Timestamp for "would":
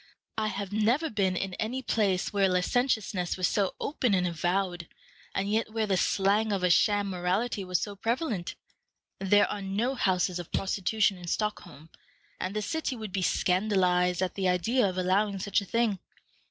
12.95-13.11